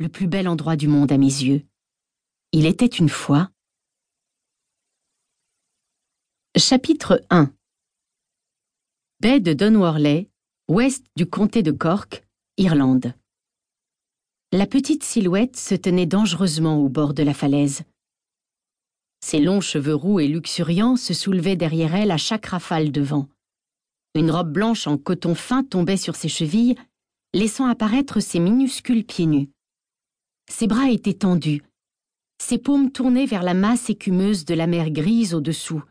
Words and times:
le 0.00 0.08
plus 0.08 0.26
bel 0.26 0.48
endroit 0.48 0.76
du 0.76 0.88
monde 0.88 1.12
à 1.12 1.18
mes 1.18 1.26
yeux. 1.26 1.62
Il 2.52 2.64
était 2.64 2.86
une 2.86 3.10
fois. 3.10 3.50
Chapitre 6.56 7.22
1 7.28 7.52
Baie 9.20 9.40
de 9.40 9.52
Dunworley, 9.52 10.30
ouest 10.68 11.04
du 11.16 11.26
comté 11.26 11.62
de 11.62 11.70
Cork, 11.70 12.26
Irlande. 12.56 13.12
La 14.52 14.66
petite 14.66 15.04
silhouette 15.04 15.58
se 15.58 15.74
tenait 15.74 16.06
dangereusement 16.06 16.78
au 16.78 16.88
bord 16.88 17.12
de 17.12 17.22
la 17.22 17.34
falaise. 17.34 17.82
Ses 19.22 19.38
longs 19.38 19.60
cheveux 19.60 19.94
roux 19.94 20.18
et 20.18 20.28
luxuriants 20.28 20.96
se 20.96 21.12
soulevaient 21.12 21.56
derrière 21.56 21.94
elle 21.94 22.10
à 22.10 22.16
chaque 22.16 22.46
rafale 22.46 22.90
de 22.90 23.02
vent. 23.02 23.28
Une 24.14 24.30
robe 24.30 24.50
blanche 24.50 24.86
en 24.86 24.96
coton 24.96 25.34
fin 25.34 25.62
tombait 25.62 25.98
sur 25.98 26.16
ses 26.16 26.30
chevilles, 26.30 26.76
laissant 27.34 27.66
apparaître 27.66 28.20
ses 28.20 28.40
minuscules 28.40 29.04
pieds 29.04 29.26
nus. 29.26 29.50
Ses 30.50 30.66
bras 30.66 30.90
étaient 30.90 31.14
tendus, 31.14 31.62
ses 32.40 32.58
paumes 32.58 32.90
tournées 32.90 33.26
vers 33.26 33.42
la 33.42 33.54
masse 33.54 33.90
écumeuse 33.90 34.44
de 34.44 34.54
la 34.54 34.66
mer 34.66 34.90
grise 34.90 35.34
au-dessous. 35.34 35.82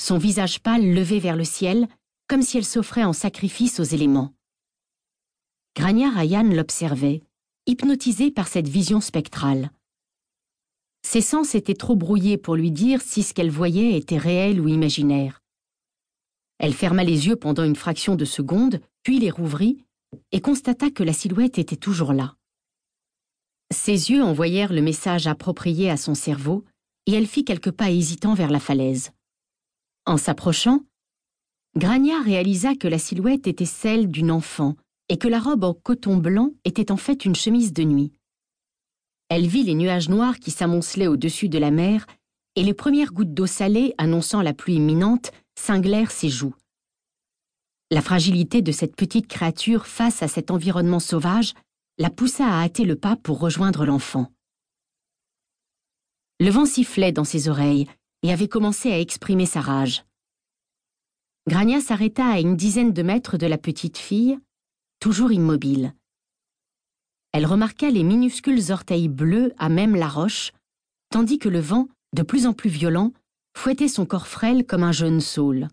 Son 0.00 0.18
visage 0.18 0.60
pâle 0.60 0.94
levé 0.94 1.20
vers 1.20 1.36
le 1.36 1.44
ciel, 1.44 1.86
comme 2.28 2.42
si 2.42 2.56
elle 2.56 2.64
s'offrait 2.64 3.04
en 3.04 3.12
sacrifice 3.12 3.78
aux 3.78 3.84
éléments. 3.84 4.32
Grania 5.76 6.10
Ryan 6.10 6.44
l'observait, 6.44 7.22
hypnotisé 7.66 8.30
par 8.30 8.48
cette 8.48 8.68
vision 8.68 9.00
spectrale. 9.00 9.70
Ses 11.02 11.20
sens 11.20 11.54
étaient 11.54 11.74
trop 11.74 11.94
brouillés 11.94 12.38
pour 12.38 12.56
lui 12.56 12.70
dire 12.70 13.02
si 13.02 13.22
ce 13.22 13.34
qu'elle 13.34 13.50
voyait 13.50 13.96
était 13.96 14.18
réel 14.18 14.60
ou 14.60 14.68
imaginaire. 14.68 15.42
Elle 16.58 16.74
ferma 16.74 17.04
les 17.04 17.26
yeux 17.26 17.36
pendant 17.36 17.64
une 17.64 17.76
fraction 17.76 18.16
de 18.16 18.24
seconde, 18.24 18.80
puis 19.02 19.18
les 19.18 19.30
rouvrit 19.30 19.84
et 20.32 20.40
constata 20.40 20.90
que 20.90 21.02
la 21.02 21.12
silhouette 21.12 21.58
était 21.58 21.76
toujours 21.76 22.12
là. 22.12 22.36
Ses 23.70 24.10
yeux 24.10 24.22
envoyèrent 24.22 24.72
le 24.72 24.82
message 24.82 25.26
approprié 25.26 25.90
à 25.90 25.96
son 25.96 26.14
cerveau 26.14 26.64
et 27.06 27.12
elle 27.12 27.26
fit 27.26 27.44
quelques 27.44 27.70
pas 27.70 27.90
hésitants 27.90 28.34
vers 28.34 28.50
la 28.50 28.60
falaise. 28.60 29.10
En 30.06 30.16
s'approchant, 30.16 30.80
Grania 31.76 32.20
réalisa 32.22 32.74
que 32.74 32.88
la 32.88 32.98
silhouette 32.98 33.46
était 33.46 33.64
celle 33.64 34.10
d'une 34.10 34.30
enfant 34.30 34.76
et 35.08 35.18
que 35.18 35.28
la 35.28 35.40
robe 35.40 35.64
en 35.64 35.74
coton 35.74 36.16
blanc 36.16 36.50
était 36.64 36.92
en 36.92 36.96
fait 36.96 37.24
une 37.24 37.34
chemise 37.34 37.72
de 37.72 37.82
nuit. 37.84 38.12
Elle 39.28 39.46
vit 39.46 39.64
les 39.64 39.74
nuages 39.74 40.08
noirs 40.08 40.38
qui 40.38 40.50
s'amoncelaient 40.50 41.06
au-dessus 41.06 41.48
de 41.48 41.58
la 41.58 41.70
mer 41.70 42.06
et 42.56 42.62
les 42.62 42.74
premières 42.74 43.12
gouttes 43.12 43.34
d'eau 43.34 43.46
salée 43.46 43.94
annonçant 43.98 44.42
la 44.42 44.54
pluie 44.54 44.76
imminente 44.76 45.32
cinglèrent 45.56 46.10
ses 46.10 46.28
joues. 46.28 46.54
La 47.90 48.02
fragilité 48.02 48.62
de 48.62 48.72
cette 48.72 48.96
petite 48.96 49.26
créature 49.26 49.86
face 49.86 50.22
à 50.22 50.28
cet 50.28 50.50
environnement 50.50 51.00
sauvage 51.00 51.54
la 51.98 52.10
poussa 52.10 52.44
à 52.46 52.64
hâter 52.64 52.84
le 52.84 52.96
pas 52.96 53.14
pour 53.14 53.38
rejoindre 53.38 53.86
l'enfant. 53.86 54.32
Le 56.40 56.50
vent 56.50 56.66
sifflait 56.66 57.12
dans 57.12 57.24
ses 57.24 57.48
oreilles 57.48 57.88
et 58.22 58.32
avait 58.32 58.48
commencé 58.48 58.90
à 58.90 58.98
exprimer 58.98 59.46
sa 59.46 59.60
rage. 59.60 60.04
Grania 61.46 61.80
s'arrêta 61.80 62.26
à 62.26 62.40
une 62.40 62.56
dizaine 62.56 62.92
de 62.92 63.02
mètres 63.02 63.36
de 63.36 63.46
la 63.46 63.58
petite 63.58 63.98
fille, 63.98 64.38
toujours 64.98 65.30
immobile. 65.30 65.94
Elle 67.32 67.46
remarqua 67.46 67.90
les 67.90 68.02
minuscules 68.02 68.72
orteils 68.72 69.08
bleus 69.08 69.52
à 69.58 69.68
même 69.68 69.94
la 69.94 70.08
roche, 70.08 70.52
tandis 71.10 71.38
que 71.38 71.48
le 71.48 71.60
vent, 71.60 71.88
de 72.12 72.22
plus 72.22 72.46
en 72.46 72.54
plus 72.54 72.70
violent, 72.70 73.12
fouettait 73.56 73.88
son 73.88 74.06
corps 74.06 74.26
frêle 74.26 74.66
comme 74.66 74.82
un 74.82 74.92
jeune 74.92 75.20
saule. 75.20 75.68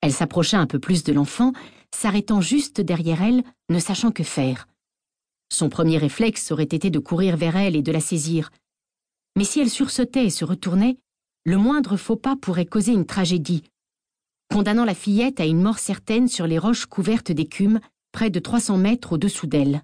Elle 0.00 0.12
s'approcha 0.12 0.58
un 0.58 0.66
peu 0.66 0.78
plus 0.78 1.02
de 1.02 1.12
l'enfant, 1.12 1.52
s'arrêtant 1.94 2.40
juste 2.40 2.80
derrière 2.80 3.22
elle, 3.22 3.42
ne 3.68 3.80
sachant 3.80 4.12
que 4.12 4.24
faire. 4.24 4.66
Son 5.50 5.68
premier 5.68 5.98
réflexe 5.98 6.52
aurait 6.52 6.64
été 6.64 6.90
de 6.90 6.98
courir 6.98 7.36
vers 7.36 7.56
elle 7.56 7.76
et 7.76 7.82
de 7.82 7.92
la 7.92 8.00
saisir. 8.00 8.50
Mais 9.36 9.44
si 9.44 9.60
elle 9.60 9.70
sursautait 9.70 10.26
et 10.26 10.30
se 10.30 10.44
retournait, 10.44 10.98
le 11.44 11.56
moindre 11.56 11.96
faux 11.96 12.16
pas 12.16 12.36
pourrait 12.36 12.66
causer 12.66 12.92
une 12.92 13.06
tragédie, 13.06 13.62
condamnant 14.50 14.84
la 14.84 14.94
fillette 14.94 15.40
à 15.40 15.46
une 15.46 15.62
mort 15.62 15.78
certaine 15.78 16.28
sur 16.28 16.46
les 16.46 16.58
roches 16.58 16.86
couvertes 16.86 17.32
d'écume, 17.32 17.80
près 18.12 18.30
de 18.30 18.40
300 18.40 18.78
mètres 18.78 19.12
au-dessous 19.12 19.46
d'elle. 19.46 19.82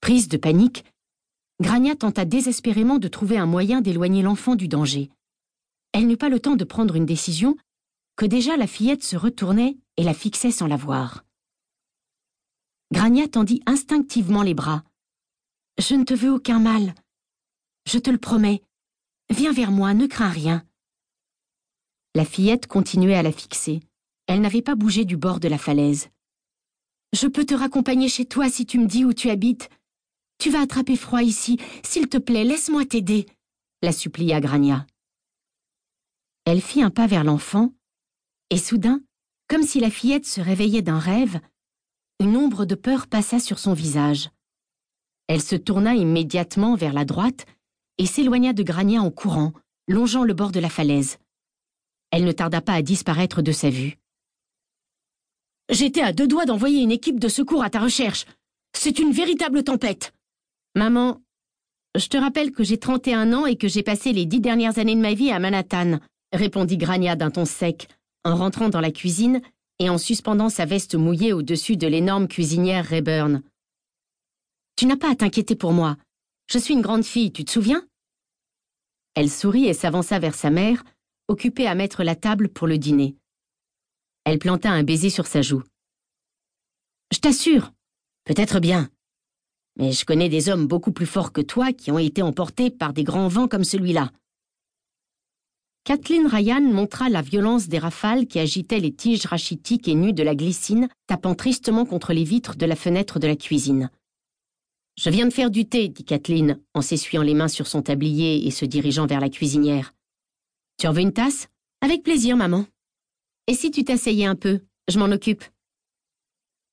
Prise 0.00 0.28
de 0.28 0.36
panique, 0.36 0.84
Grania 1.60 1.94
tenta 1.94 2.24
désespérément 2.24 2.98
de 2.98 3.08
trouver 3.08 3.36
un 3.36 3.46
moyen 3.46 3.82
d'éloigner 3.82 4.22
l'enfant 4.22 4.54
du 4.54 4.66
danger. 4.66 5.10
Elle 5.92 6.06
n'eut 6.06 6.16
pas 6.16 6.30
le 6.30 6.40
temps 6.40 6.56
de 6.56 6.64
prendre 6.64 6.96
une 6.96 7.04
décision 7.04 7.56
que 8.16 8.24
déjà 8.24 8.56
la 8.56 8.66
fillette 8.66 9.02
se 9.02 9.16
retournait 9.16 9.76
et 9.96 10.02
la 10.02 10.14
fixait 10.14 10.50
sans 10.50 10.66
la 10.66 10.76
voir. 10.76 11.24
Grania 12.92 13.28
tendit 13.28 13.62
instinctivement 13.66 14.42
les 14.42 14.54
bras. 14.54 14.82
Je 15.78 15.94
ne 15.94 16.04
te 16.04 16.14
veux 16.14 16.32
aucun 16.32 16.58
mal. 16.58 16.94
Je 17.86 17.98
te 17.98 18.10
le 18.10 18.18
promets. 18.18 18.62
Viens 19.30 19.52
vers 19.52 19.70
moi, 19.70 19.94
ne 19.94 20.06
crains 20.06 20.30
rien. 20.30 20.66
La 22.14 22.24
fillette 22.24 22.66
continuait 22.66 23.14
à 23.14 23.22
la 23.22 23.32
fixer. 23.32 23.80
Elle 24.26 24.40
n'avait 24.40 24.62
pas 24.62 24.74
bougé 24.74 25.04
du 25.04 25.16
bord 25.16 25.40
de 25.40 25.48
la 25.48 25.58
falaise. 25.58 26.08
Je 27.12 27.26
peux 27.26 27.44
te 27.44 27.54
raccompagner 27.54 28.08
chez 28.08 28.24
toi 28.24 28.48
si 28.48 28.66
tu 28.66 28.78
me 28.78 28.86
dis 28.86 29.04
où 29.04 29.12
tu 29.12 29.30
habites, 29.30 29.68
tu 30.38 30.50
vas 30.50 30.62
attraper 30.62 30.96
froid 30.96 31.22
ici. 31.22 31.58
S'il 31.84 32.08
te 32.08 32.16
plaît, 32.16 32.44
laisse-moi 32.44 32.84
t'aider, 32.86 33.26
la 33.82 33.92
supplia 33.92 34.40
Grania. 34.40 34.86
Elle 36.46 36.62
fit 36.62 36.82
un 36.82 36.90
pas 36.90 37.06
vers 37.06 37.24
l'enfant, 37.24 37.74
et 38.48 38.56
soudain, 38.56 39.02
comme 39.48 39.62
si 39.62 39.80
la 39.80 39.90
fillette 39.90 40.26
se 40.26 40.40
réveillait 40.40 40.82
d'un 40.82 40.98
rêve, 40.98 41.40
une 42.20 42.36
ombre 42.36 42.66
de 42.66 42.74
peur 42.74 43.06
passa 43.06 43.40
sur 43.40 43.58
son 43.58 43.72
visage. 43.72 44.28
Elle 45.26 45.40
se 45.40 45.56
tourna 45.56 45.94
immédiatement 45.94 46.76
vers 46.76 46.92
la 46.92 47.06
droite 47.06 47.46
et 47.96 48.04
s'éloigna 48.04 48.52
de 48.52 48.62
Grania 48.62 49.00
en 49.00 49.10
courant, 49.10 49.52
longeant 49.88 50.22
le 50.22 50.34
bord 50.34 50.52
de 50.52 50.60
la 50.60 50.68
falaise. 50.68 51.16
Elle 52.10 52.24
ne 52.24 52.32
tarda 52.32 52.60
pas 52.60 52.74
à 52.74 52.82
disparaître 52.82 53.40
de 53.40 53.52
sa 53.52 53.70
vue. 53.70 53.96
J'étais 55.70 56.02
à 56.02 56.12
deux 56.12 56.26
doigts 56.26 56.44
d'envoyer 56.44 56.82
une 56.82 56.90
équipe 56.90 57.18
de 57.18 57.28
secours 57.28 57.64
à 57.64 57.70
ta 57.70 57.80
recherche. 57.80 58.26
C'est 58.74 58.98
une 58.98 59.12
véritable 59.12 59.64
tempête. 59.64 60.12
Maman, 60.74 61.22
je 61.96 62.08
te 62.08 62.18
rappelle 62.18 62.52
que 62.52 62.64
j'ai 62.64 62.78
31 62.78 63.32
ans 63.32 63.46
et 63.46 63.56
que 63.56 63.68
j'ai 63.68 63.82
passé 63.82 64.12
les 64.12 64.26
dix 64.26 64.40
dernières 64.40 64.78
années 64.78 64.94
de 64.94 65.00
ma 65.00 65.14
vie 65.14 65.30
à 65.30 65.38
Manhattan, 65.38 66.00
répondit 66.32 66.76
Grania 66.76 67.16
d'un 67.16 67.30
ton 67.30 67.46
sec, 67.46 67.88
en 68.24 68.36
rentrant 68.36 68.68
dans 68.68 68.80
la 68.80 68.90
cuisine 68.90 69.40
et 69.80 69.88
en 69.88 69.98
suspendant 69.98 70.50
sa 70.50 70.66
veste 70.66 70.94
mouillée 70.94 71.32
au-dessus 71.32 71.76
de 71.76 71.88
l'énorme 71.88 72.28
cuisinière 72.28 72.84
Rayburn. 72.84 73.42
Tu 74.76 74.86
n'as 74.86 74.96
pas 74.96 75.10
à 75.10 75.16
t'inquiéter 75.16 75.56
pour 75.56 75.72
moi. 75.72 75.96
Je 76.46 76.58
suis 76.58 76.74
une 76.74 76.82
grande 76.82 77.04
fille, 77.04 77.32
tu 77.32 77.44
te 77.44 77.50
souviens? 77.50 77.84
Elle 79.14 79.30
sourit 79.30 79.66
et 79.66 79.74
s'avança 79.74 80.18
vers 80.18 80.34
sa 80.34 80.50
mère, 80.50 80.84
occupée 81.28 81.66
à 81.66 81.74
mettre 81.74 82.04
la 82.04 82.14
table 82.14 82.50
pour 82.50 82.66
le 82.66 82.78
dîner. 82.78 83.16
Elle 84.24 84.38
planta 84.38 84.70
un 84.70 84.84
baiser 84.84 85.10
sur 85.10 85.26
sa 85.26 85.42
joue. 85.42 85.62
Je 87.12 87.18
t'assure, 87.18 87.72
peut-être 88.24 88.60
bien, 88.60 88.88
mais 89.76 89.92
je 89.92 90.04
connais 90.04 90.28
des 90.28 90.50
hommes 90.50 90.66
beaucoup 90.66 90.92
plus 90.92 91.06
forts 91.06 91.32
que 91.32 91.40
toi 91.40 91.72
qui 91.72 91.90
ont 91.90 91.98
été 91.98 92.20
emportés 92.20 92.70
par 92.70 92.92
des 92.92 93.02
grands 93.02 93.28
vents 93.28 93.48
comme 93.48 93.64
celui-là. 93.64 94.12
Kathleen 95.84 96.26
Ryan 96.26 96.60
montra 96.60 97.08
la 97.08 97.22
violence 97.22 97.68
des 97.68 97.78
rafales 97.78 98.26
qui 98.26 98.38
agitaient 98.38 98.80
les 98.80 98.92
tiges 98.92 99.26
rachitiques 99.26 99.88
et 99.88 99.94
nues 99.94 100.12
de 100.12 100.22
la 100.22 100.34
glycine, 100.34 100.88
tapant 101.06 101.34
tristement 101.34 101.86
contre 101.86 102.12
les 102.12 102.24
vitres 102.24 102.56
de 102.56 102.66
la 102.66 102.76
fenêtre 102.76 103.18
de 103.18 103.26
la 103.26 103.36
cuisine. 103.36 103.90
Je 104.98 105.08
viens 105.08 105.26
de 105.26 105.32
faire 105.32 105.50
du 105.50 105.64
thé, 105.64 105.88
dit 105.88 106.04
Kathleen, 106.04 106.60
en 106.74 106.82
s'essuyant 106.82 107.22
les 107.22 107.32
mains 107.32 107.48
sur 107.48 107.66
son 107.66 107.80
tablier 107.80 108.46
et 108.46 108.50
se 108.50 108.66
dirigeant 108.66 109.06
vers 109.06 109.20
la 109.20 109.30
cuisinière. 109.30 109.94
Tu 110.78 110.86
en 110.86 110.92
veux 110.92 111.00
une 111.00 111.14
tasse? 111.14 111.48
Avec 111.80 112.02
plaisir, 112.02 112.36
maman. 112.36 112.66
Et 113.46 113.54
si 113.54 113.70
tu 113.70 113.82
t'asseyais 113.82 114.26
un 114.26 114.36
peu 114.36 114.60
Je 114.88 114.98
m'en 114.98 115.06
occupe. 115.06 115.44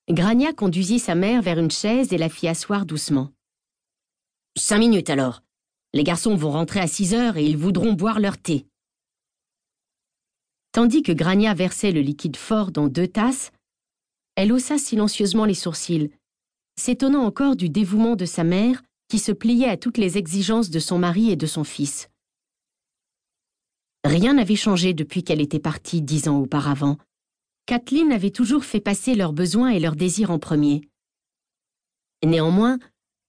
Grania 0.09 0.51
conduisit 0.51 0.99
sa 0.99 1.15
mère 1.15 1.41
vers 1.41 1.59
une 1.59 1.71
chaise 1.71 2.11
et 2.11 2.17
la 2.17 2.29
fit 2.29 2.47
asseoir 2.47 2.85
doucement. 2.85 3.31
Cinq 4.57 4.79
minutes 4.79 5.09
alors. 5.09 5.43
Les 5.93 6.03
garçons 6.03 6.35
vont 6.35 6.51
rentrer 6.51 6.81
à 6.81 6.87
six 6.87 7.13
heures 7.13 7.37
et 7.37 7.45
ils 7.45 7.57
voudront 7.57 7.93
boire 7.93 8.19
leur 8.19 8.37
thé. 8.37 8.65
Tandis 10.71 11.01
que 11.01 11.11
Grania 11.11 11.53
versait 11.53 11.91
le 11.91 12.01
liquide 12.01 12.37
fort 12.37 12.71
dans 12.71 12.87
deux 12.87 13.07
tasses, 13.07 13.51
elle 14.35 14.51
haussa 14.51 14.77
silencieusement 14.77 15.45
les 15.45 15.55
sourcils, 15.55 16.11
s'étonnant 16.79 17.23
encore 17.23 17.55
du 17.55 17.69
dévouement 17.69 18.15
de 18.15 18.25
sa 18.25 18.43
mère 18.43 18.83
qui 19.07 19.19
se 19.19 19.31
pliait 19.31 19.69
à 19.69 19.77
toutes 19.77 19.97
les 19.97 20.17
exigences 20.17 20.69
de 20.69 20.79
son 20.79 20.99
mari 20.99 21.31
et 21.31 21.35
de 21.35 21.47
son 21.47 21.63
fils. 21.63 22.09
Rien 24.03 24.35
n'avait 24.35 24.55
changé 24.55 24.93
depuis 24.93 25.23
qu'elle 25.23 25.41
était 25.41 25.59
partie 25.59 26.01
dix 26.01 26.27
ans 26.27 26.39
auparavant, 26.39 26.97
Kathleen 27.67 28.13
avait 28.13 28.31
toujours 28.31 28.63
fait 28.63 28.79
passer 28.79 29.13
leurs 29.13 29.33
besoins 29.33 29.71
et 29.71 29.79
leurs 29.81 29.97
désirs 29.97 30.31
en 30.31 30.39
premier. 30.39 30.81
Néanmoins, 32.23 32.79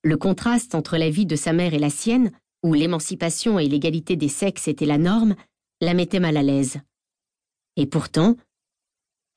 le 0.04 0.16
contraste 0.16 0.76
entre 0.76 0.96
la 0.96 1.10
vie 1.10 1.26
de 1.26 1.34
sa 1.34 1.52
mère 1.52 1.74
et 1.74 1.78
la 1.80 1.90
sienne, 1.90 2.30
où 2.62 2.72
l'émancipation 2.72 3.58
et 3.58 3.66
l'égalité 3.66 4.14
des 4.14 4.28
sexes 4.28 4.68
étaient 4.68 4.86
la 4.86 4.96
norme, 4.96 5.34
la 5.80 5.92
mettait 5.92 6.20
mal 6.20 6.36
à 6.36 6.44
l'aise. 6.44 6.78
Et 7.78 7.86
pourtant, 7.86 8.36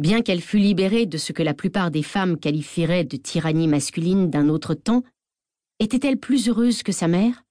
Bien 0.01 0.23
qu'elle 0.23 0.41
fût 0.41 0.57
libérée 0.57 1.05
de 1.05 1.19
ce 1.19 1.31
que 1.31 1.43
la 1.43 1.53
plupart 1.53 1.91
des 1.91 2.01
femmes 2.01 2.39
qualifieraient 2.39 3.03
de 3.03 3.17
tyrannie 3.17 3.67
masculine 3.67 4.31
d'un 4.31 4.49
autre 4.49 4.73
temps, 4.73 5.03
était-elle 5.77 6.17
plus 6.17 6.49
heureuse 6.49 6.81
que 6.81 6.91
sa 6.91 7.07
mère? 7.07 7.43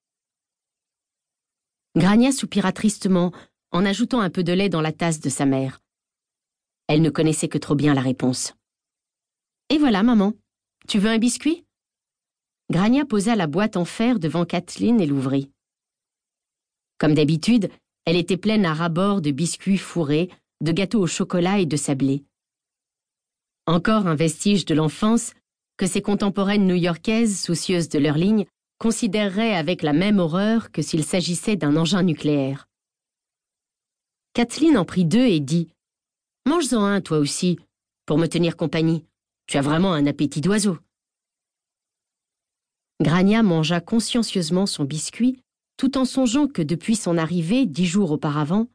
Grania 1.95 2.33
soupira 2.33 2.73
tristement 2.73 3.31
en 3.71 3.87
ajoutant 3.87 4.21
un 4.21 4.31
peu 4.31 4.43
de 4.43 4.53
lait 4.53 4.69
dans 4.69 4.81
la 4.81 4.91
tasse 4.91 5.21
de 5.21 5.29
sa 5.29 5.47
mère. 5.47 5.81
Elle 6.89 7.03
ne 7.03 7.11
connaissait 7.11 7.47
que 7.47 7.57
trop 7.57 7.77
bien 7.77 7.95
la 7.95 8.01
réponse. 8.01 8.55
Et 9.69 9.79
voilà, 9.79 10.03
maman. 10.03 10.33
Tu 10.89 10.99
veux 10.99 11.11
un 11.11 11.19
biscuit? 11.19 11.65
Grania 12.69 13.05
posa 13.05 13.37
la 13.37 13.47
boîte 13.47 13.77
en 13.77 13.85
fer 13.85 14.19
devant 14.19 14.45
Kathleen 14.45 15.01
et 15.01 15.07
l'ouvrit. 15.07 15.53
Comme 16.99 17.15
d'habitude, 17.15 17.71
elle 18.07 18.17
était 18.17 18.37
pleine 18.37 18.67
à 18.67 18.75
ras-bord 18.75 19.21
de 19.21 19.31
biscuits 19.31 19.79
fourrés, 19.79 20.31
de 20.61 20.73
gâteaux 20.73 21.01
au 21.01 21.07
chocolat 21.07 21.59
et 21.59 21.67
de 21.67 21.77
sablés. 21.77 22.25
Encore 23.67 24.07
un 24.07 24.15
vestige 24.15 24.65
de 24.65 24.75
l'enfance 24.75 25.33
que 25.77 25.87
ses 25.87 26.03
contemporaines 26.03 26.67
new-yorkaises, 26.67 27.41
soucieuses 27.41 27.89
de 27.89 27.99
leur 27.99 28.19
ligne, 28.19 28.47
considéreraient 28.79 29.55
avec 29.55 29.83
la 29.83 29.93
même 29.93 30.19
horreur 30.19 30.73
que 30.73 30.83
s'il 30.83 31.05
s'agissait 31.05 31.57
d'un 31.57 31.77
engin 31.77 32.03
nucléaire. 32.03 32.67
Kathleen 34.33 34.77
en 34.77 34.85
prit 34.85 35.05
deux 35.05 35.27
et 35.27 35.41
dit 35.41 35.69
Mange-en 36.47 36.85
un, 36.85 37.01
toi 37.01 37.19
aussi, 37.19 37.59
pour 38.07 38.19
me 38.19 38.27
tenir 38.27 38.57
compagnie. 38.57 39.05
Tu 39.47 39.57
as 39.57 39.63
vraiment 39.63 39.93
un 39.93 40.07
appétit 40.07 40.41
d'oiseau. 40.41 40.79
Grania 43.01 43.43
mangea 43.43 43.81
consciencieusement 43.81 44.67
son 44.67 44.85
biscuit, 44.85 45.43
tout 45.77 45.97
en 45.97 46.05
songeant 46.05 46.47
que 46.47 46.63
depuis 46.63 46.97
son 46.97 47.17
arrivée, 47.17 47.67
dix 47.67 47.87
jours 47.87 48.11
auparavant, 48.11 48.69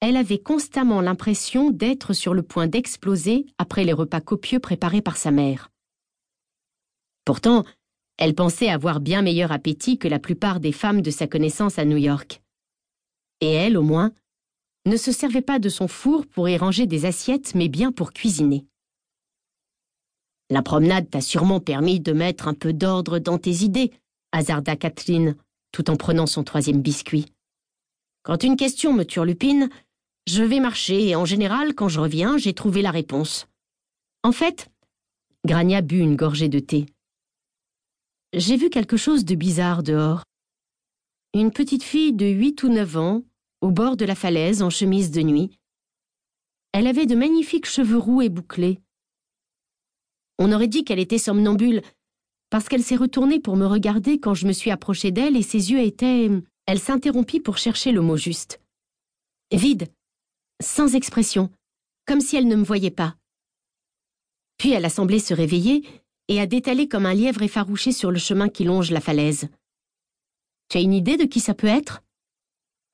elle 0.00 0.16
avait 0.16 0.38
constamment 0.38 1.00
l'impression 1.00 1.70
d'être 1.70 2.12
sur 2.12 2.34
le 2.34 2.42
point 2.42 2.66
d'exploser 2.66 3.46
après 3.58 3.84
les 3.84 3.92
repas 3.92 4.20
copieux 4.20 4.60
préparés 4.60 5.02
par 5.02 5.16
sa 5.16 5.30
mère. 5.30 5.70
Pourtant, 7.24 7.64
elle 8.18 8.34
pensait 8.34 8.68
avoir 8.68 9.00
bien 9.00 9.22
meilleur 9.22 9.52
appétit 9.52 9.98
que 9.98 10.08
la 10.08 10.18
plupart 10.18 10.60
des 10.60 10.72
femmes 10.72 11.02
de 11.02 11.10
sa 11.10 11.26
connaissance 11.26 11.78
à 11.78 11.84
New 11.84 11.96
York. 11.96 12.42
Et 13.40 13.50
elle, 13.50 13.76
au 13.76 13.82
moins, 13.82 14.12
ne 14.86 14.96
se 14.96 15.12
servait 15.12 15.42
pas 15.42 15.58
de 15.58 15.68
son 15.68 15.88
four 15.88 16.26
pour 16.26 16.48
y 16.48 16.56
ranger 16.56 16.86
des 16.86 17.04
assiettes, 17.04 17.54
mais 17.54 17.68
bien 17.68 17.92
pour 17.92 18.12
cuisiner. 18.12 18.64
La 20.48 20.62
promenade 20.62 21.10
t'a 21.10 21.20
sûrement 21.20 21.60
permis 21.60 21.98
de 21.98 22.12
mettre 22.12 22.46
un 22.46 22.54
peu 22.54 22.72
d'ordre 22.72 23.18
dans 23.18 23.38
tes 23.38 23.64
idées, 23.64 23.92
hasarda 24.30 24.76
Kathleen, 24.76 25.34
tout 25.72 25.90
en 25.90 25.96
prenant 25.96 26.26
son 26.26 26.44
troisième 26.44 26.80
biscuit. 26.80 27.26
Quand 28.22 28.44
une 28.44 28.56
question 28.56 28.92
me 28.92 29.04
turlupine, 29.04 29.68
je 30.26 30.42
vais 30.42 30.60
marcher 30.60 31.08
et 31.08 31.16
en 31.16 31.24
général, 31.24 31.74
quand 31.74 31.88
je 31.88 32.00
reviens, 32.00 32.36
j'ai 32.36 32.52
trouvé 32.52 32.82
la 32.82 32.90
réponse. 32.90 33.46
En 34.22 34.32
fait, 34.32 34.68
Grania 35.44 35.80
but 35.80 36.00
une 36.00 36.16
gorgée 36.16 36.48
de 36.48 36.58
thé. 36.58 36.86
J'ai 38.32 38.56
vu 38.56 38.68
quelque 38.68 38.96
chose 38.96 39.24
de 39.24 39.34
bizarre 39.34 39.82
dehors. 39.82 40.24
Une 41.32 41.52
petite 41.52 41.84
fille 41.84 42.12
de 42.12 42.26
huit 42.26 42.62
ou 42.64 42.68
neuf 42.68 42.96
ans, 42.96 43.22
au 43.60 43.70
bord 43.70 43.96
de 43.96 44.04
la 44.04 44.14
falaise, 44.14 44.62
en 44.62 44.70
chemise 44.70 45.10
de 45.10 45.22
nuit. 45.22 45.50
Elle 46.72 46.86
avait 46.86 47.06
de 47.06 47.14
magnifiques 47.14 47.66
cheveux 47.66 47.98
roux 47.98 48.22
et 48.22 48.28
bouclés. 48.28 48.80
On 50.38 50.52
aurait 50.52 50.68
dit 50.68 50.84
qu'elle 50.84 50.98
était 50.98 51.18
somnambule, 51.18 51.82
parce 52.50 52.68
qu'elle 52.68 52.82
s'est 52.82 52.96
retournée 52.96 53.40
pour 53.40 53.56
me 53.56 53.66
regarder 53.66 54.18
quand 54.18 54.34
je 54.34 54.46
me 54.46 54.52
suis 54.52 54.70
approchée 54.70 55.12
d'elle 55.12 55.36
et 55.36 55.42
ses 55.42 55.70
yeux 55.70 55.80
étaient... 55.80 56.28
Elle 56.66 56.80
s'interrompit 56.80 57.38
pour 57.38 57.58
chercher 57.58 57.92
le 57.92 58.00
mot 58.00 58.16
juste. 58.16 58.60
Vide, 59.52 59.86
sans 60.62 60.94
expression, 60.94 61.50
comme 62.06 62.20
si 62.20 62.36
elle 62.36 62.48
ne 62.48 62.56
me 62.56 62.64
voyait 62.64 62.90
pas. 62.90 63.16
Puis 64.58 64.72
elle 64.72 64.84
a 64.84 64.90
semblé 64.90 65.18
se 65.18 65.34
réveiller 65.34 65.86
et 66.28 66.40
a 66.40 66.46
détalé 66.46 66.88
comme 66.88 67.06
un 67.06 67.14
lièvre 67.14 67.42
effarouché 67.42 67.92
sur 67.92 68.10
le 68.10 68.18
chemin 68.18 68.48
qui 68.48 68.64
longe 68.64 68.90
la 68.90 69.00
falaise. 69.00 69.48
Tu 70.68 70.78
as 70.78 70.80
une 70.80 70.94
idée 70.94 71.16
de 71.16 71.24
qui 71.24 71.40
ça 71.40 71.54
peut 71.54 71.66
être? 71.66 72.02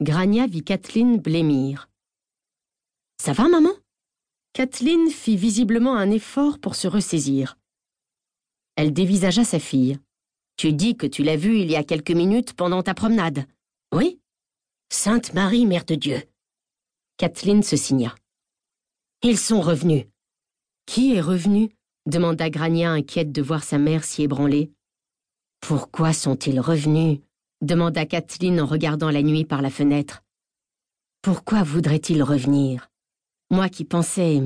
Grania 0.00 0.46
vit 0.46 0.64
Kathleen 0.64 1.18
blêmir. 1.18 1.88
Ça 3.22 3.32
va, 3.32 3.48
maman? 3.48 3.72
Kathleen 4.52 5.08
fit 5.10 5.36
visiblement 5.36 5.96
un 5.96 6.10
effort 6.10 6.58
pour 6.58 6.74
se 6.74 6.88
ressaisir. 6.88 7.56
Elle 8.76 8.92
dévisagea 8.92 9.44
sa 9.44 9.58
fille. 9.58 9.98
Tu 10.56 10.72
dis 10.72 10.96
que 10.96 11.06
tu 11.06 11.22
l'as 11.22 11.36
vue 11.36 11.58
il 11.58 11.70
y 11.70 11.76
a 11.76 11.84
quelques 11.84 12.10
minutes 12.10 12.52
pendant 12.54 12.82
ta 12.82 12.94
promenade. 12.94 13.46
Oui 13.94 14.18
Sainte 14.90 15.32
Marie, 15.32 15.64
Mère 15.64 15.84
de 15.84 15.94
Dieu. 15.94 16.22
Kathleen 17.22 17.62
se 17.62 17.76
signa. 17.76 18.16
Ils 19.22 19.38
sont 19.38 19.60
revenus. 19.60 20.06
Qui 20.86 21.14
est 21.14 21.20
revenu? 21.20 21.70
demanda 22.04 22.50
Grania 22.50 22.90
inquiète 22.90 23.30
de 23.30 23.40
voir 23.40 23.62
sa 23.62 23.78
mère 23.78 24.02
s'y 24.02 24.24
ébranler. 24.24 24.72
Pourquoi 25.60 26.12
sont-ils 26.14 26.58
revenus? 26.58 27.20
demanda 27.60 28.06
Kathleen 28.06 28.60
en 28.60 28.66
regardant 28.66 29.12
la 29.12 29.22
nuit 29.22 29.44
par 29.44 29.62
la 29.62 29.70
fenêtre. 29.70 30.24
Pourquoi 31.22 31.62
voudraient-ils 31.62 32.24
revenir? 32.24 32.90
Moi 33.50 33.68
qui 33.68 33.84
pensais 33.84 34.42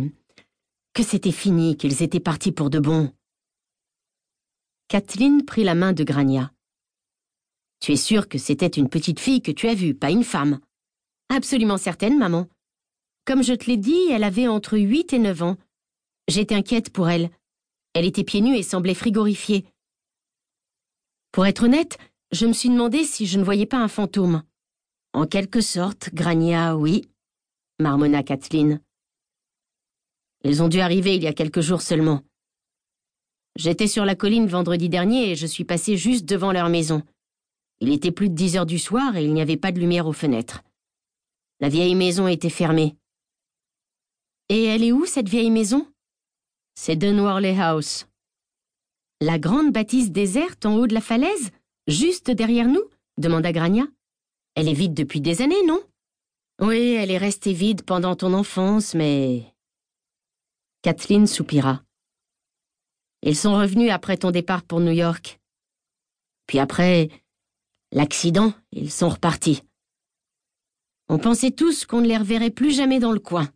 que 0.93 1.03
c'était 1.03 1.33
fini, 1.33 1.79
qu'ils 1.79 2.03
étaient 2.03 2.21
partis 2.21 2.53
pour 2.53 2.69
de 2.69 2.79
bon. 2.79 3.11
Kathleen 4.89 5.47
prit 5.47 5.65
la 5.65 5.75
main 5.75 5.95
de 5.95 6.05
Grania. 6.05 6.53
Tu 7.81 7.93
es 7.93 7.97
sûre 7.97 8.29
que 8.29 8.37
c'était 8.37 8.67
une 8.67 8.91
petite 8.91 9.19
fille 9.19 9.41
que 9.41 9.51
tu 9.51 9.67
as 9.67 9.75
vue, 9.75 9.95
pas 9.95 10.11
une 10.11 10.25
femme? 10.25 10.61
Absolument 11.31 11.79
certaine, 11.79 12.19
maman. 12.19 12.47
Comme 13.27 13.43
je 13.43 13.55
te 13.55 13.67
l'ai 13.67 13.77
dit, 13.77 14.09
elle 14.13 14.23
avait 14.23 14.47
entre 14.47 14.79
huit 14.79 15.13
et 15.13 15.19
neuf 15.19 15.43
ans. 15.43 15.57
J'étais 16.29 16.55
inquiète 16.55 16.91
pour 16.91 17.09
elle. 17.09 17.31
Elle 17.93 18.05
était 18.05 18.23
pieds 18.23 18.41
nus 18.41 18.57
et 18.57 18.63
semblait 18.63 18.95
frigorifiée. 18.95 19.65
Pour 21.33 21.45
être 21.45 21.65
honnête, 21.65 21.99
je 22.31 22.47
me 22.47 22.53
suis 22.53 22.69
demandé 22.69 23.03
si 23.03 23.27
je 23.27 23.39
ne 23.39 23.45
voyais 23.45 23.67
pas 23.67 23.79
un 23.79 23.89
fantôme. 23.89 24.45
En 25.13 25.27
quelque 25.27 25.61
sorte, 25.61 26.11
Grania, 26.15 26.77
oui, 26.77 27.09
marmonna 27.81 28.23
Kathleen. 28.23 28.81
Ils 30.45 30.63
ont 30.63 30.69
dû 30.69 30.79
arriver 30.79 31.17
il 31.17 31.23
y 31.25 31.27
a 31.27 31.33
quelques 31.33 31.63
jours 31.63 31.83
seulement. 31.83 32.23
J'étais 33.57 33.89
sur 33.89 34.05
la 34.05 34.15
colline 34.15 34.47
vendredi 34.47 34.89
dernier 34.89 35.33
et 35.33 35.37
je 35.37 35.47
suis 35.47 35.65
passé 35.65 35.97
juste 35.97 36.27
devant 36.27 36.53
leur 36.53 36.69
maison. 36.69 37.03
Il 37.81 37.93
était 37.93 38.13
plus 38.13 38.29
de 38.29 38.35
dix 38.35 38.57
heures 38.57 38.67
du 38.67 38.79
soir 38.79 39.17
et 39.17 39.25
il 39.25 39.35
n'y 39.35 39.41
avait 39.43 39.57
pas 39.57 39.73
de 39.73 39.81
lumière 39.81 40.07
aux 40.07 40.13
fenêtres. 40.13 40.63
La 41.59 41.69
vieille 41.69 41.97
maison 41.97 42.29
était 42.29 42.51
fermée. 42.51 42.95
Et 44.49 44.65
elle 44.65 44.85
est 44.85 44.93
où, 44.93 45.07
cette 45.07 45.29
vieille 45.29 45.51
maison? 45.51 45.87
C'est 46.75 46.97
Dunwarley 46.97 47.59
House. 47.59 48.07
La 49.21 49.39
grande 49.39 49.73
bâtisse 49.73 50.11
déserte 50.11 50.67
en 50.67 50.77
haut 50.77 50.87
de 50.87 50.95
la 50.95 51.01
falaise 51.01 51.51
Juste 51.89 52.31
derrière 52.31 52.69
nous? 52.69 52.85
demanda 53.19 53.53
Grania. 53.53 53.87
Elle 54.55 54.69
est 54.69 54.75
vide 54.75 54.95
depuis 54.95 55.21
des 55.21 55.43
années, 55.43 55.65
non? 55.67 55.83
Oui, 56.61 56.93
elle 56.93 57.11
est 57.11 57.19
restée 57.19 57.53
vide 57.53 57.83
pendant 57.83 58.17
ton 58.17 58.33
enfance, 58.35 58.95
mais... 58.95 59.55
Kathleen 60.83 61.27
soupira. 61.27 61.83
Ils 63.23 63.37
sont 63.37 63.55
revenus 63.55 63.91
après 63.91 64.17
ton 64.17 64.31
départ 64.31 64.63
pour 64.63 64.81
New 64.81 64.93
York. 64.93 65.41
Puis 66.47 66.59
après 66.59 67.09
l'accident, 67.93 68.53
ils 68.73 68.91
sont 68.91 69.09
repartis. 69.09 69.63
On 71.09 71.19
pensait 71.19 71.51
tous 71.51 71.87
qu'on 71.87 72.01
ne 72.01 72.07
les 72.07 72.17
reverrait 72.17 72.51
plus 72.51 72.75
jamais 72.75 73.01
dans 73.01 73.13
le 73.13 73.21
coin. 73.21 73.49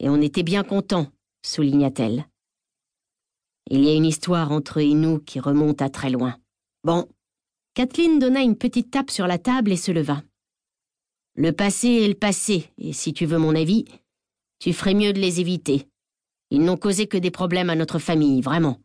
Et 0.00 0.08
on 0.08 0.20
était 0.20 0.42
bien 0.42 0.64
contents, 0.64 1.06
souligna-t-elle. 1.46 2.26
Il 3.70 3.84
y 3.84 3.90
a 3.90 3.94
une 3.94 4.06
histoire 4.06 4.50
entre 4.50 4.80
eux 4.80 4.82
et 4.82 4.94
nous 4.94 5.20
qui 5.20 5.38
remonte 5.38 5.82
à 5.82 5.90
très 5.90 6.10
loin. 6.10 6.36
Bon. 6.82 7.06
Kathleen 7.74 8.18
donna 8.18 8.40
une 8.40 8.56
petite 8.56 8.90
tape 8.90 9.10
sur 9.10 9.26
la 9.26 9.38
table 9.38 9.70
et 9.70 9.76
se 9.76 9.92
leva. 9.92 10.22
Le 11.36 11.52
passé 11.52 11.88
est 11.88 12.08
le 12.08 12.14
passé, 12.14 12.70
et 12.78 12.92
si 12.92 13.12
tu 13.12 13.26
veux 13.26 13.38
mon 13.38 13.54
avis, 13.54 13.84
tu 14.58 14.72
ferais 14.72 14.94
mieux 14.94 15.12
de 15.12 15.20
les 15.20 15.40
éviter. 15.40 15.86
Ils 16.50 16.64
n'ont 16.64 16.76
causé 16.76 17.06
que 17.06 17.16
des 17.16 17.30
problèmes 17.30 17.70
à 17.70 17.76
notre 17.76 18.00
famille, 18.00 18.40
vraiment. 18.40 18.80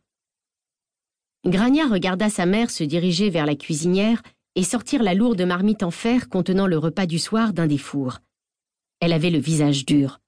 Grania 1.44 1.86
regarda 1.86 2.30
sa 2.30 2.46
mère 2.46 2.70
se 2.70 2.84
diriger 2.84 3.30
vers 3.30 3.46
la 3.46 3.56
cuisinière 3.56 4.22
et 4.54 4.62
sortir 4.62 5.02
la 5.02 5.14
lourde 5.14 5.42
marmite 5.42 5.82
en 5.82 5.90
fer 5.90 6.28
contenant 6.28 6.66
le 6.66 6.78
repas 6.78 7.06
du 7.06 7.18
soir 7.18 7.52
d'un 7.52 7.66
des 7.66 7.78
fours. 7.78 8.18
Elle 9.00 9.12
avait 9.12 9.30
le 9.30 9.38
visage 9.38 9.84
dur. 9.84 10.20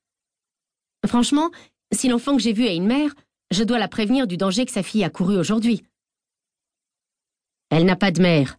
Franchement, 1.08 1.50
si 1.90 2.08
l'enfant 2.08 2.36
que 2.36 2.42
j'ai 2.42 2.52
vu 2.52 2.66
a 2.66 2.72
une 2.72 2.86
mère, 2.86 3.14
je 3.50 3.64
dois 3.64 3.78
la 3.78 3.88
prévenir 3.88 4.26
du 4.26 4.36
danger 4.36 4.66
que 4.66 4.72
sa 4.72 4.82
fille 4.82 5.04
a 5.04 5.10
couru 5.10 5.38
aujourd'hui. 5.38 5.82
Elle 7.70 7.86
n'a 7.86 7.96
pas 7.96 8.10
de 8.10 8.20
mère, 8.20 8.58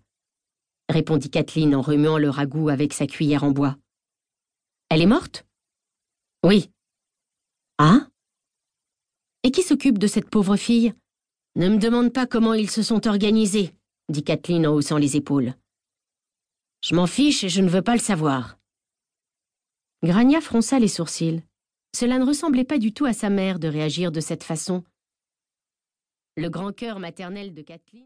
répondit 0.89 1.29
Kathleen 1.29 1.75
en 1.75 1.81
remuant 1.81 2.17
le 2.17 2.29
ragoût 2.29 2.69
avec 2.69 2.93
sa 2.93 3.05
cuillère 3.05 3.43
en 3.43 3.51
bois. 3.51 3.77
Elle 4.89 5.03
est 5.03 5.07
morte? 5.07 5.45
Oui. 6.43 6.71
Ah? 7.77 8.07
Et 9.43 9.51
qui 9.51 9.61
s'occupe 9.61 9.99
de 9.99 10.07
cette 10.07 10.29
pauvre 10.29 10.57
fille? 10.57 10.93
Ne 11.55 11.69
me 11.69 11.77
demande 11.77 12.11
pas 12.11 12.25
comment 12.25 12.55
ils 12.55 12.69
se 12.69 12.81
sont 12.81 13.07
organisés, 13.07 13.75
dit 14.09 14.23
Kathleen 14.23 14.65
en 14.65 14.73
haussant 14.73 14.97
les 14.97 15.17
épaules. 15.17 15.53
Je 16.83 16.95
m'en 16.95 17.05
fiche 17.05 17.43
et 17.43 17.49
je 17.49 17.61
ne 17.61 17.69
veux 17.69 17.83
pas 17.83 17.93
le 17.93 18.01
savoir. 18.01 18.57
Grania 20.01 20.41
fronça 20.41 20.79
les 20.79 20.87
sourcils. 20.87 21.43
Cela 21.95 22.19
ne 22.19 22.25
ressemblait 22.25 22.65
pas 22.65 22.77
du 22.77 22.93
tout 22.93 23.05
à 23.05 23.13
sa 23.13 23.29
mère 23.29 23.59
de 23.59 23.67
réagir 23.67 24.11
de 24.11 24.19
cette 24.19 24.43
façon. 24.43 24.83
Le 26.37 26.49
grand 26.49 26.71
cœur 26.71 26.99
maternel 26.99 27.53
de 27.53 27.61
Kathleen 27.61 27.97